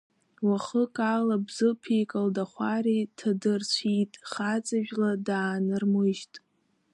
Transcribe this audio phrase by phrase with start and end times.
[0.47, 6.35] Уахык ала Бзыԥи Калдахәареи ҭадырцәит, хаҵа жәла даанырмыжьит.